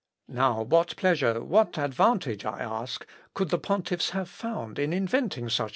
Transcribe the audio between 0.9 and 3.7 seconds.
pleasure, what advantage, I ask, could the